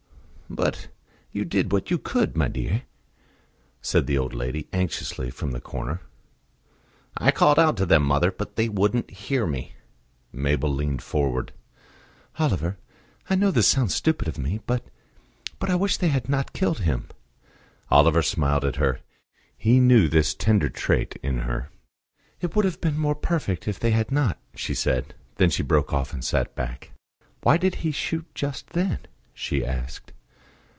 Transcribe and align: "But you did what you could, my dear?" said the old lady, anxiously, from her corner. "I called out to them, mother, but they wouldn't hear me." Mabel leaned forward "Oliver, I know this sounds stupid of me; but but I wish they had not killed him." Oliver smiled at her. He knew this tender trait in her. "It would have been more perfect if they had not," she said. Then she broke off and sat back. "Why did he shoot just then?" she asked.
"But 0.53 0.89
you 1.31 1.45
did 1.45 1.71
what 1.71 1.89
you 1.89 1.97
could, 1.97 2.35
my 2.35 2.49
dear?" 2.49 2.81
said 3.81 4.05
the 4.05 4.17
old 4.17 4.33
lady, 4.33 4.67
anxiously, 4.73 5.31
from 5.31 5.53
her 5.53 5.61
corner. 5.61 6.01
"I 7.15 7.31
called 7.31 7.57
out 7.57 7.77
to 7.77 7.85
them, 7.85 8.03
mother, 8.03 8.31
but 8.33 8.57
they 8.57 8.67
wouldn't 8.67 9.09
hear 9.11 9.47
me." 9.47 9.75
Mabel 10.33 10.69
leaned 10.69 11.01
forward 11.03 11.53
"Oliver, 12.37 12.77
I 13.29 13.35
know 13.35 13.49
this 13.49 13.69
sounds 13.69 13.95
stupid 13.95 14.27
of 14.27 14.37
me; 14.37 14.59
but 14.67 14.85
but 15.57 15.69
I 15.69 15.75
wish 15.75 15.95
they 15.95 16.09
had 16.09 16.27
not 16.27 16.51
killed 16.51 16.79
him." 16.79 17.07
Oliver 17.89 18.21
smiled 18.21 18.65
at 18.65 18.75
her. 18.75 18.99
He 19.57 19.79
knew 19.79 20.09
this 20.09 20.33
tender 20.33 20.67
trait 20.67 21.15
in 21.23 21.39
her. 21.39 21.69
"It 22.41 22.57
would 22.57 22.65
have 22.65 22.81
been 22.81 22.97
more 22.99 23.15
perfect 23.15 23.69
if 23.69 23.79
they 23.79 23.91
had 23.91 24.11
not," 24.11 24.37
she 24.53 24.73
said. 24.73 25.15
Then 25.37 25.49
she 25.49 25.63
broke 25.63 25.93
off 25.93 26.11
and 26.11 26.25
sat 26.25 26.53
back. 26.57 26.91
"Why 27.41 27.55
did 27.55 27.75
he 27.75 27.93
shoot 27.93 28.25
just 28.35 28.71
then?" 28.71 28.99
she 29.33 29.65
asked. 29.65 30.11